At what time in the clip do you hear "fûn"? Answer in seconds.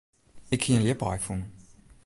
1.25-1.41